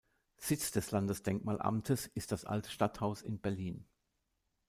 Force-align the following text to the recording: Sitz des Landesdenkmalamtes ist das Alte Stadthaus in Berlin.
Sitz 0.37 0.71
des 0.71 0.89
Landesdenkmalamtes 0.89 2.07
ist 2.15 2.31
das 2.31 2.43
Alte 2.43 2.71
Stadthaus 2.71 3.21
in 3.21 3.37
Berlin. 3.39 3.85